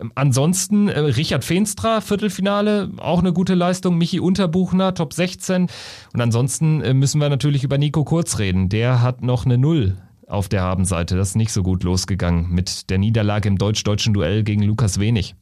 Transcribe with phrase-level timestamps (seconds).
[0.00, 3.98] Ähm, ansonsten Richard Feenstra, Viertelfinale, auch eine gute Leistung.
[3.98, 5.68] Michi Unterbuchner, Top 16.
[6.12, 8.68] Und ansonsten äh, müssen wir natürlich über Nico Kurz reden.
[8.68, 11.16] Der hat noch eine Null auf der Habenseite.
[11.16, 15.34] Das ist nicht so gut losgegangen mit der Niederlage im deutsch-deutschen Duell gegen Lukas Wenig.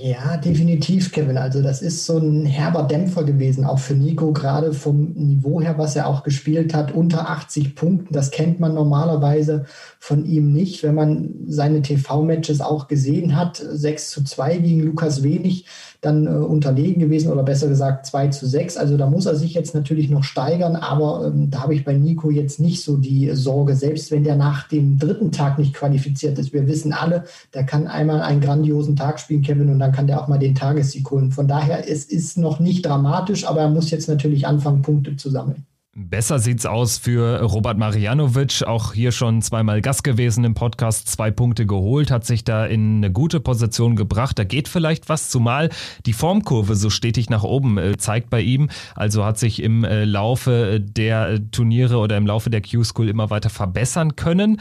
[0.00, 1.36] Ja, definitiv, Kevin.
[1.36, 5.76] Also das ist so ein herber Dämpfer gewesen, auch für Nico, gerade vom Niveau her,
[5.76, 8.14] was er auch gespielt hat, unter 80 Punkten.
[8.14, 9.64] Das kennt man normalerweise
[9.98, 13.56] von ihm nicht, wenn man seine TV-Matches auch gesehen hat.
[13.56, 15.66] 6 zu 2 gegen Lukas Wenig
[16.00, 18.76] dann äh, unterlegen gewesen oder besser gesagt 2 zu 6.
[18.76, 21.94] Also da muss er sich jetzt natürlich noch steigern, aber ähm, da habe ich bei
[21.94, 26.38] Nico jetzt nicht so die Sorge, selbst wenn der nach dem dritten Tag nicht qualifiziert
[26.38, 26.52] ist.
[26.52, 30.22] Wir wissen alle, der kann einmal einen grandiosen Tag spielen, Kevin, und dann kann der
[30.22, 31.32] auch mal den Tagessieg holen.
[31.32, 35.30] Von daher, es ist noch nicht dramatisch, aber er muss jetzt natürlich anfangen, Punkte zu
[35.30, 35.66] sammeln.
[36.00, 41.32] Besser sieht's aus für Robert Marianovic, auch hier schon zweimal Gast gewesen im Podcast, zwei
[41.32, 44.38] Punkte geholt, hat sich da in eine gute Position gebracht.
[44.38, 45.70] Da geht vielleicht was, zumal
[46.06, 48.70] die Formkurve so stetig nach oben äh, zeigt bei ihm.
[48.94, 53.50] Also hat sich im äh, Laufe der Turniere oder im Laufe der Q-School immer weiter
[53.50, 54.60] verbessern können.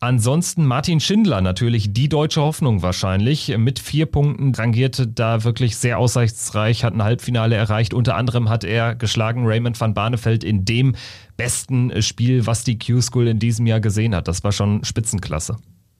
[0.00, 3.56] Ansonsten Martin Schindler, natürlich die deutsche Hoffnung wahrscheinlich.
[3.58, 7.92] Mit vier Punkten rangierte da wirklich sehr aussichtsreich, hat ein Halbfinale erreicht.
[7.92, 10.94] Unter anderem hat er geschlagen Raymond van Barneveld in dem
[11.36, 14.28] besten Spiel, was die Q-School in diesem Jahr gesehen hat.
[14.28, 15.56] Das war schon Spitzenklasse.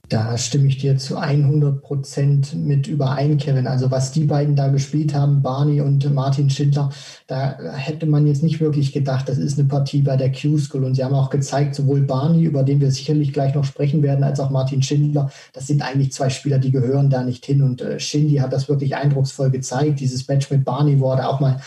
[0.09, 3.67] Da stimme ich dir zu 100 Prozent mit überein, Kevin.
[3.67, 6.89] Also was die beiden da gespielt haben, Barney und Martin Schindler,
[7.27, 10.83] da hätte man jetzt nicht wirklich gedacht, das ist eine Partie bei der Q-School.
[10.83, 14.23] Und sie haben auch gezeigt, sowohl Barney, über den wir sicherlich gleich noch sprechen werden,
[14.23, 17.61] als auch Martin Schindler, das sind eigentlich zwei Spieler, die gehören da nicht hin.
[17.61, 19.99] Und äh, Shindy hat das wirklich eindrucksvoll gezeigt.
[19.99, 21.61] Dieses Match mit Barney, wo er da auch mal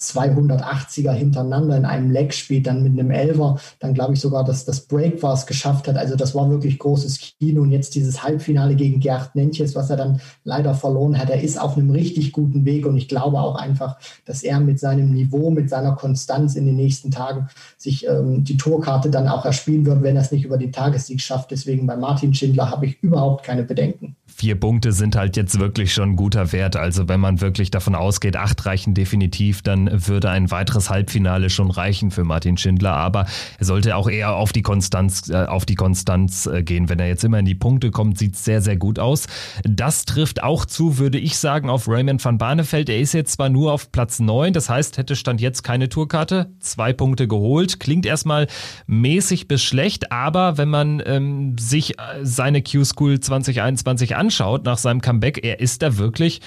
[0.00, 4.64] 280er hintereinander in einem Leg spielt, dann mit einem Elver, dann glaube ich sogar, dass
[4.64, 5.96] das Break war es geschafft hat.
[5.96, 9.96] Also das war wirklich großes Kino und jetzt dieses Halbfinale gegen Gerd Nentjes, was er
[9.96, 11.30] dann leider verloren hat.
[11.30, 14.78] Er ist auf einem richtig guten Weg und ich glaube auch einfach, dass er mit
[14.78, 19.44] seinem Niveau, mit seiner Konstanz in den nächsten Tagen sich ähm, die Tourkarte dann auch
[19.44, 21.50] erspielen wird, wenn er es nicht über den Tagessieg schafft.
[21.50, 25.94] Deswegen bei Martin Schindler habe ich überhaupt keine Bedenken vier Punkte sind halt jetzt wirklich
[25.94, 26.76] schon ein guter Wert.
[26.76, 31.70] Also wenn man wirklich davon ausgeht, acht reichen definitiv, dann würde ein weiteres Halbfinale schon
[31.70, 32.94] reichen für Martin Schindler.
[32.94, 33.26] Aber
[33.58, 36.88] er sollte auch eher auf die Konstanz, äh, auf die Konstanz äh, gehen.
[36.88, 39.26] Wenn er jetzt immer in die Punkte kommt, sieht es sehr, sehr gut aus.
[39.64, 42.88] Das trifft auch zu, würde ich sagen, auf Raymond van Barneveld.
[42.88, 46.50] Er ist jetzt zwar nur auf Platz neun, das heißt, hätte Stand jetzt keine Tourkarte,
[46.60, 47.80] zwei Punkte geholt.
[47.80, 48.46] Klingt erstmal
[48.86, 54.78] mäßig bis schlecht, aber wenn man ähm, sich äh, seine Q-School 2021 anschaut, anschaut nach
[54.78, 56.40] seinem Comeback, er ist da wirklich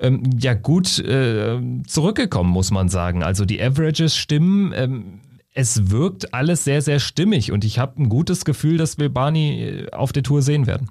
[0.00, 3.22] ähm, ja gut äh, zurückgekommen, muss man sagen.
[3.22, 4.72] Also die Averages stimmen.
[4.74, 5.20] Ähm,
[5.54, 9.62] es wirkt alles sehr, sehr stimmig und ich habe ein gutes Gefühl, dass wir Barney
[9.62, 10.88] äh, auf der Tour sehen werden.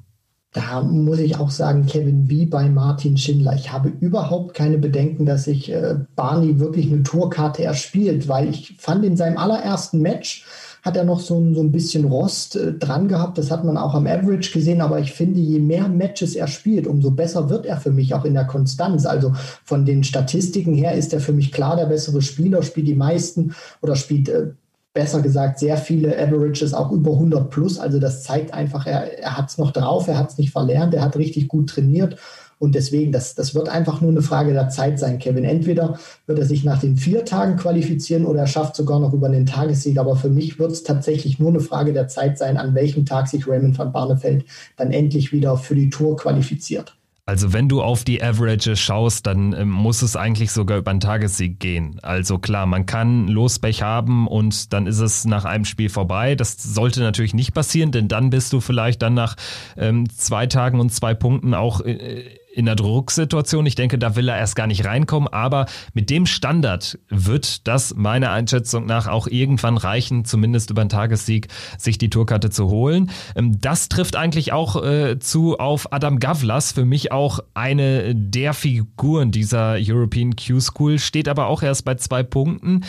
[0.53, 3.53] Da muss ich auch sagen, Kevin, wie bei Martin Schindler.
[3.53, 8.75] Ich habe überhaupt keine Bedenken, dass sich äh, Barney wirklich eine Tourkarte erspielt, weil ich
[8.79, 10.45] fand in seinem allerersten Match,
[10.87, 13.37] hat er noch so ein, so ein bisschen Rost äh, dran gehabt.
[13.37, 14.81] Das hat man auch am Average gesehen.
[14.81, 18.25] Aber ich finde, je mehr Matches er spielt, umso besser wird er für mich auch
[18.25, 19.05] in der Konstanz.
[19.05, 22.95] Also von den Statistiken her ist er für mich klar der bessere Spieler, spielt die
[22.95, 24.47] meisten oder spielt äh,
[24.93, 27.77] besser gesagt sehr viele Averages auch über 100 plus.
[27.77, 30.95] Also das zeigt einfach, er, er hat es noch drauf, er hat es nicht verlernt,
[30.95, 32.17] er hat richtig gut trainiert
[32.59, 35.43] und deswegen, das, das wird einfach nur eine Frage der Zeit sein, Kevin.
[35.43, 39.29] Entweder wird er sich nach den vier Tagen qualifizieren oder er schafft sogar noch über
[39.29, 39.99] den Tagessieg.
[39.99, 43.27] Aber für mich wird es tatsächlich nur eine Frage der Zeit sein, an welchem Tag
[43.27, 44.45] sich Raymond van Barneveld
[44.75, 46.97] dann endlich wieder für die Tour qualifiziert.
[47.27, 51.01] Also wenn du auf die Averages schaust, dann äh, muss es eigentlich sogar über einen
[51.01, 51.99] Tagessieg gehen.
[52.01, 56.35] Also klar, man kann Lospech haben und dann ist es nach einem Spiel vorbei.
[56.35, 59.35] Das sollte natürlich nicht passieren, denn dann bist du vielleicht dann nach
[59.75, 62.23] ähm, zwei Tagen und zwei Punkten auch äh,
[62.57, 63.67] in einer Drucksituation.
[63.67, 67.93] Ich denke, da will er erst gar nicht reinkommen, aber mit dem Standard wird das
[67.95, 73.11] meiner Einschätzung nach auch irgendwann reichen, zumindest über einen Tagessieg sich die Tourkarte zu holen.
[73.35, 78.55] Ähm, das trifft eigentlich auch äh, zu auf Adam Gavlas, für mich auch eine der
[78.55, 82.85] Figuren dieser European Q School, steht aber auch erst bei zwei Punkten.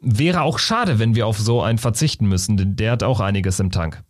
[0.00, 3.60] Wäre auch schade, wenn wir auf so einen verzichten müssen, denn der hat auch einiges
[3.60, 4.02] im Tank.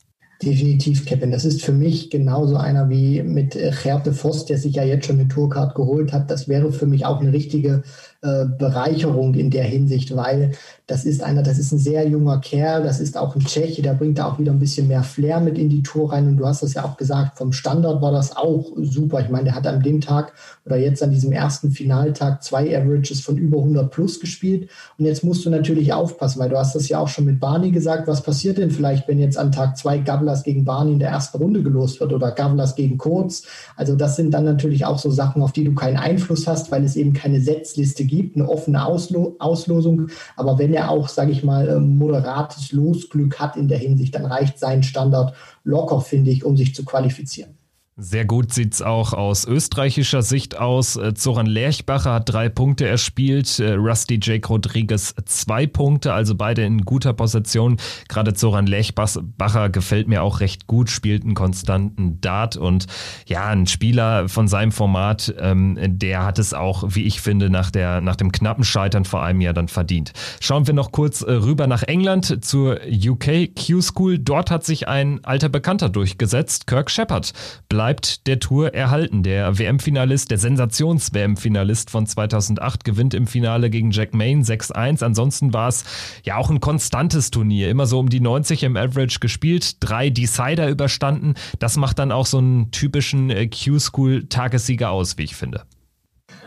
[0.43, 1.31] Definitiv, Kevin.
[1.31, 5.07] Das ist für mich genauso einer wie mit äh, Gerte Voss, der sich ja jetzt
[5.07, 6.31] schon eine Tourcard geholt hat.
[6.33, 7.85] Das wäre für mich auch eine richtige
[8.25, 10.53] äh, Bereicherung in der Hinsicht, weil
[10.87, 13.95] das ist einer, das ist ein sehr junger Kerl, das ist auch ein Tscheche, der
[13.95, 16.29] bringt da auch wieder ein bisschen mehr Flair mit in die Tour rein.
[16.29, 19.21] Und du hast das ja auch gesagt, vom Standard war das auch super.
[19.23, 20.35] Ich meine, der hat an dem Tag
[20.65, 24.71] oder jetzt an diesem ersten Finaltag zwei Averages von über 100 plus gespielt.
[24.99, 27.73] Und jetzt musst du natürlich aufpassen, weil du hast das ja auch schon mit Barney
[27.73, 28.07] gesagt.
[28.07, 31.39] Was passiert denn vielleicht, wenn jetzt an Tag zwei Gavlas gegen Barney in der ersten
[31.39, 33.43] Runde gelost wird oder Gavlas gegen Kurz?
[33.75, 36.85] Also das sind dann natürlich auch so Sachen, auf die du keinen Einfluss hast, weil
[36.85, 40.09] es eben keine Setzliste gibt gibt, eine offene Auslo Auslosung.
[40.37, 44.27] Aber wenn er auch, sage ich mal, ähm, moderates Losglück hat in der Hinsicht, dann
[44.27, 47.57] reicht sein Standard locker, finde ich, um sich zu qualifizieren.
[47.99, 50.97] Sehr gut sieht es auch aus österreichischer Sicht aus.
[50.97, 56.63] Äh, Zoran Lerchbacher hat drei Punkte erspielt, äh, Rusty Jake Rodriguez zwei Punkte, also beide
[56.63, 57.77] in guter Position.
[58.09, 62.87] Gerade Zoran Lerchbacher gefällt mir auch recht gut, spielt einen konstanten Dart und
[63.27, 67.71] ja, ein Spieler von seinem Format, ähm, der hat es auch, wie ich finde, nach,
[67.71, 70.15] der, nach dem knappen Scheitern vor einem Jahr dann verdient.
[70.41, 74.19] Schauen wir noch kurz äh, rüber nach England zur UK Q-School.
[74.19, 77.35] Dort hat sich ein alter Bekannter durchgesetzt, Kirk Shepard.
[77.69, 79.25] Bleibt bleibt der Tour erhalten.
[79.25, 85.03] Der WM-Finalist, der Sensations-WM-Finalist von 2008 gewinnt im Finale gegen Jack Main 6-1.
[85.03, 85.85] Ansonsten war es
[86.23, 87.71] ja auch ein konstantes Turnier.
[87.71, 91.35] Immer so um die 90 im Average gespielt, drei Decider überstanden.
[91.59, 95.65] Das macht dann auch so einen typischen äh, Q-School-Tagessieger aus, wie ich finde.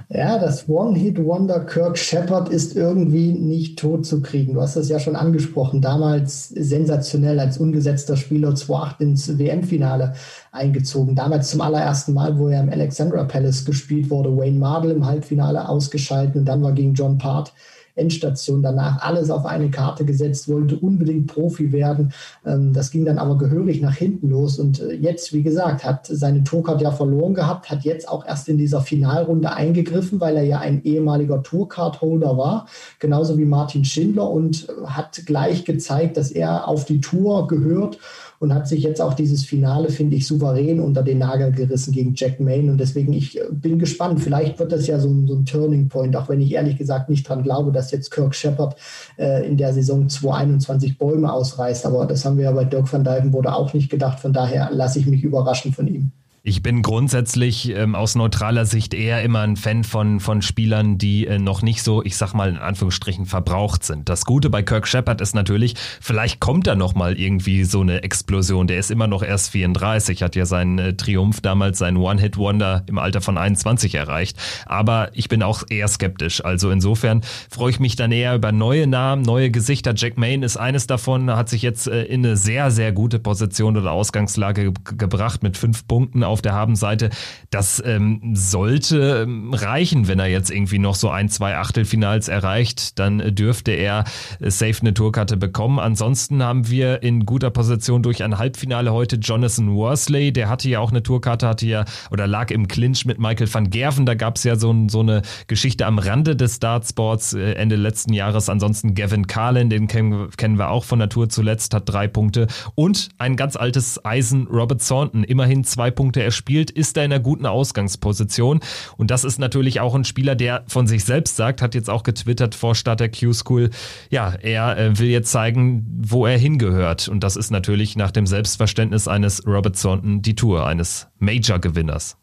[0.10, 4.54] Ja, das One-Hit-Wonder Kirk Shepard ist irgendwie nicht tot zu kriegen.
[4.54, 5.82] Du hast das ja schon angesprochen.
[5.82, 10.14] Damals sensationell als ungesetzter Spieler 2-8 ins WM-Finale
[10.52, 11.16] eingezogen.
[11.16, 14.38] Damals zum allerersten Mal, wo er im Alexandra Palace gespielt wurde.
[14.38, 17.52] Wayne Mardell im Halbfinale ausgeschaltet und dann war gegen John Part
[17.96, 22.14] Endstation danach alles auf eine Karte gesetzt, wollte unbedingt Profi werden.
[22.46, 26.08] Ähm, das ging dann aber gehörig nach hinten los und äh, jetzt, wie gesagt, hat
[26.08, 30.44] seine Tourcard ja verloren gehabt, hat jetzt auch erst in dieser Finalrunde eingegriffen, weil er
[30.44, 32.68] ja ein ehemaliger Tourcard-Holder war,
[33.00, 37.98] genauso wie Martin Schindler und äh, hat gleich gezeigt, dass er auf die Tour gehört
[38.40, 42.14] und hat sich jetzt auch dieses Finale, finde ich, souverän unter den Nagel gerissen gegen
[42.16, 42.72] Jack Maine.
[42.72, 44.22] Und deswegen, ich äh, bin gespannt.
[44.22, 47.28] Vielleicht wird das ja so, so ein Turning Point, auch wenn ich ehrlich gesagt nicht
[47.28, 48.76] dran glaube, dass jetzt Kirk Shepard
[49.18, 51.86] äh, in der Saison 2021 Bäume ausreißt.
[51.86, 54.20] Aber das haben wir ja bei Dirk van Dijven wurde auch nicht gedacht.
[54.20, 56.12] Von daher lasse ich mich überraschen von ihm.
[56.48, 61.26] Ich bin grundsätzlich ähm, aus neutraler Sicht eher immer ein Fan von, von Spielern, die
[61.26, 64.10] äh, noch nicht so, ich sag mal in Anführungsstrichen, verbraucht sind.
[64.10, 68.04] Das Gute bei Kirk Shepard ist natürlich, vielleicht kommt da noch mal irgendwie so eine
[68.04, 68.68] Explosion.
[68.68, 73.00] Der ist immer noch erst 34, hat ja seinen äh, Triumph damals, seinen One-Hit-Wonder im
[73.00, 74.38] Alter von 21 erreicht.
[74.68, 76.46] Aber ich bin auch eher skeptisch.
[76.46, 79.94] Also insofern freue ich mich dann eher über neue Namen, neue Gesichter.
[79.96, 83.78] Jack Maine ist eines davon, hat sich jetzt äh, in eine sehr, sehr gute Position
[83.78, 87.12] oder Ausgangslage ge gebracht mit fünf Punkten auf der Habenseite.
[87.50, 93.00] Das ähm, sollte ähm, reichen, wenn er jetzt irgendwie noch so ein, zwei Achtelfinals erreicht.
[93.00, 94.04] Dann dürfte er
[94.42, 95.80] äh, safe eine Tourkarte bekommen.
[95.80, 100.34] Ansonsten haben wir in guter Position durch ein Halbfinale heute Jonathan Worsley.
[100.34, 103.70] Der hatte ja auch eine Tourkarte, hatte ja oder lag im Clinch mit Michael van
[103.70, 104.06] Gerven.
[104.06, 108.12] Da gab es ja so, so, eine Geschichte am Rande des Dartsports äh, Ende letzten
[108.12, 108.50] Jahres.
[108.50, 112.48] Ansonsten Gavin Carlin, den kennen, kennen wir auch von der Tour zuletzt, hat drei Punkte.
[112.76, 117.14] Und ein ganz altes Eisen, Robert Thornton, immerhin zwei Punkte er spielt, ist er in
[117.14, 118.60] einer guten Ausgangsposition.
[118.98, 122.04] Und das ist natürlich auch ein Spieler, der von sich selbst sagt, hat jetzt auch
[122.04, 123.70] getwittert vor Start der Q-School,
[124.10, 127.08] ja, er äh, will jetzt zeigen, wo er hingehört.
[127.08, 132.18] Und das ist natürlich nach dem Selbstverständnis eines Robert Thornton die Tour, eines Major-Gewinners.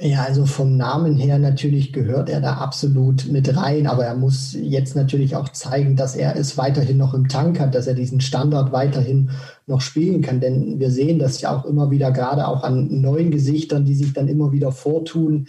[0.00, 4.52] Ja, also vom Namen her natürlich gehört er da absolut mit rein, aber er muss
[4.52, 8.20] jetzt natürlich auch zeigen, dass er es weiterhin noch im Tank hat, dass er diesen
[8.20, 9.30] Standard weiterhin
[9.66, 10.38] noch spielen kann.
[10.38, 14.12] Denn wir sehen das ja auch immer wieder, gerade auch an neuen Gesichtern, die sich
[14.12, 15.48] dann immer wieder vortun,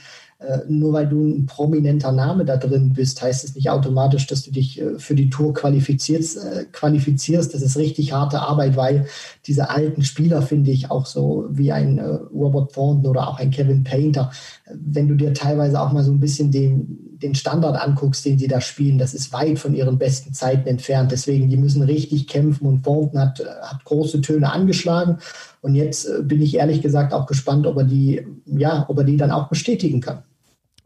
[0.69, 4.51] nur weil du ein prominenter Name da drin bist, heißt es nicht automatisch, dass du
[4.51, 7.53] dich äh, für die Tour qualifizierst, äh, qualifizierst.
[7.53, 9.08] Das ist richtig harte Arbeit, weil
[9.46, 13.84] diese alten Spieler, finde ich, auch so wie ein Robert Thornton oder auch ein Kevin
[13.84, 14.31] Painter,
[14.74, 18.48] wenn du dir teilweise auch mal so ein bisschen den, den Standard anguckst, den sie
[18.48, 21.12] da spielen, das ist weit von ihren besten Zeiten entfernt.
[21.12, 25.17] Deswegen, die müssen richtig kämpfen und Thornton hat, hat große Töne angeschlagen.
[25.62, 29.17] Und jetzt bin ich ehrlich gesagt auch gespannt, ob er die, ja, ob er die
[29.17, 30.24] dann auch bestätigen kann.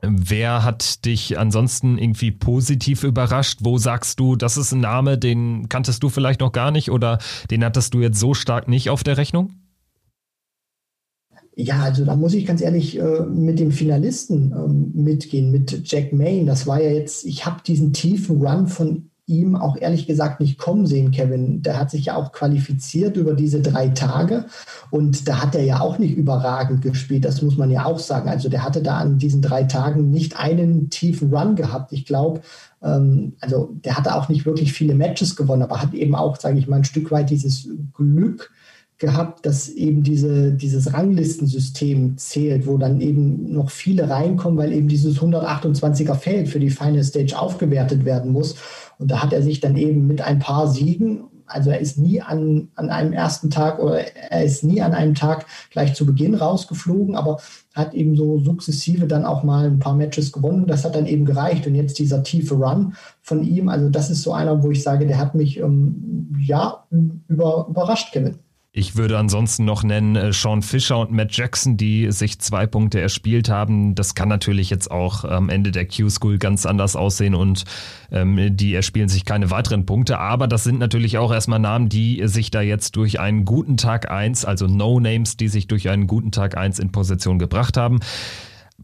[0.06, 3.60] Wer hat dich ansonsten irgendwie positiv überrascht?
[3.62, 7.20] Wo sagst du, das ist ein Name, den kanntest du vielleicht noch gar nicht oder
[7.50, 9.54] den hattest du jetzt so stark nicht auf der Rechnung?
[11.56, 16.12] Ja, also da muss ich ganz ehrlich äh, mit dem Finalisten ähm, mitgehen, mit Jack
[16.12, 16.48] Maine.
[16.48, 20.58] Das war ja jetzt, ich habe diesen tiefen Run von ihm auch ehrlich gesagt nicht
[20.58, 21.62] kommen sehen, Kevin.
[21.62, 24.46] Der hat sich ja auch qualifiziert über diese drei Tage
[24.92, 28.30] und da hat er ja auch nicht überragend gespielt, das muss man ja auch sagen.
[28.30, 31.94] Also der hatte da an diesen drei Tagen nicht einen tiefen Run gehabt.
[31.94, 32.42] Ich glaube,
[32.82, 36.60] ähm, also der hatte auch nicht wirklich viele Matches gewonnen, aber hat eben auch, sage
[36.60, 38.52] ich mal, ein Stück weit dieses Glück
[39.04, 44.88] gehabt, dass eben diese, dieses Ranglistensystem zählt, wo dann eben noch viele reinkommen, weil eben
[44.88, 48.56] dieses 128er Feld für die Final Stage aufgewertet werden muss.
[48.98, 52.22] Und da hat er sich dann eben mit ein paar Siegen, also er ist nie
[52.22, 54.00] an, an einem ersten Tag oder
[54.32, 57.40] er ist nie an einem Tag gleich zu Beginn rausgeflogen, aber
[57.74, 60.66] hat eben so sukzessive dann auch mal ein paar Matches gewonnen.
[60.66, 61.68] Das hat dann eben gereicht.
[61.68, 65.06] Und jetzt dieser tiefe Run von ihm, also das ist so einer, wo ich sage,
[65.06, 66.86] der hat mich ähm, ja
[67.28, 68.38] über, überrascht, Kevin.
[68.76, 73.00] Ich würde ansonsten noch nennen äh, Sean Fischer und Matt Jackson, die sich zwei Punkte
[73.00, 73.94] erspielt haben.
[73.94, 77.66] Das kann natürlich jetzt auch am Ende der Q-School ganz anders aussehen und
[78.12, 80.18] ähm, die erspielen sich keine weiteren Punkte.
[80.18, 84.10] Aber das sind natürlich auch erstmal Namen, die sich da jetzt durch einen guten Tag
[84.10, 88.00] eins, also No-Names, die sich durch einen guten Tag eins in Position gebracht haben.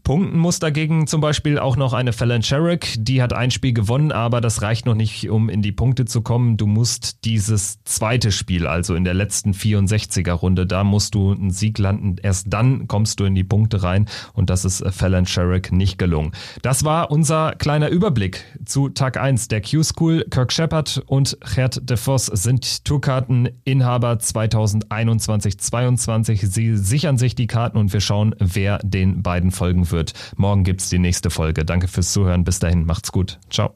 [0.02, 2.94] Punkten muss dagegen zum Beispiel auch noch eine Fallon Sherrick.
[2.98, 6.22] Die hat ein Spiel gewonnen, aber das reicht noch nicht, um in die Punkte zu
[6.22, 6.56] kommen.
[6.56, 11.50] Du musst dieses zweite Spiel, also in der letzten 64er Runde, da musst du einen
[11.50, 12.16] Sieg landen.
[12.22, 16.32] Erst dann kommst du in die Punkte rein und das ist Fallon Sherrick nicht gelungen.
[16.62, 20.26] Das war unser kleiner Überblick zu Tag 1 der Q-School.
[20.30, 26.46] Kirk Shepard und Gerd de Vos sind Tourkarteninhaber 2021-22.
[26.46, 30.12] Sie sichern sich die Karten und wir schauen, wer den beiden folgen wird.
[30.36, 31.64] Morgen gibt es die nächste Folge.
[31.64, 32.44] Danke fürs Zuhören.
[32.44, 33.38] Bis dahin, macht's gut.
[33.50, 33.74] Ciao.